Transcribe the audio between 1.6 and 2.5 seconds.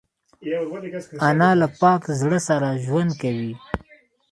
له پاک زړه